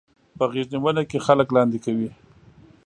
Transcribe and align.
په 0.37 0.43
غېږنيونه 0.51 1.01
کې 1.09 1.17
خلک 1.27 1.47
لاندې 1.55 1.77
کوي. 1.85 2.09